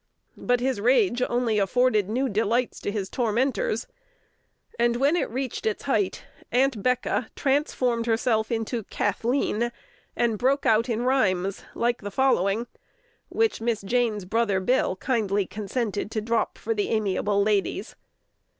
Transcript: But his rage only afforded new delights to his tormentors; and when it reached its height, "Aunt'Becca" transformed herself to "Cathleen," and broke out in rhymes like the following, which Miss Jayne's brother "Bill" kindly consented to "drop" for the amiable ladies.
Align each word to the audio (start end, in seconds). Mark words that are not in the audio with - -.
But 0.39 0.61
his 0.61 0.81
rage 0.81 1.21
only 1.29 1.59
afforded 1.59 2.09
new 2.09 2.27
delights 2.27 2.79
to 2.79 2.91
his 2.91 3.07
tormentors; 3.07 3.85
and 4.79 4.95
when 4.95 5.15
it 5.15 5.29
reached 5.29 5.67
its 5.67 5.83
height, 5.83 6.23
"Aunt'Becca" 6.51 7.29
transformed 7.35 8.07
herself 8.07 8.51
to 8.65 8.83
"Cathleen," 8.85 9.71
and 10.15 10.39
broke 10.39 10.65
out 10.65 10.89
in 10.89 11.03
rhymes 11.03 11.63
like 11.75 12.01
the 12.01 12.09
following, 12.09 12.65
which 13.29 13.61
Miss 13.61 13.83
Jayne's 13.83 14.25
brother 14.25 14.59
"Bill" 14.59 14.95
kindly 14.95 15.45
consented 15.45 16.09
to 16.09 16.19
"drop" 16.21 16.57
for 16.57 16.73
the 16.73 16.89
amiable 16.89 17.43
ladies. 17.43 17.95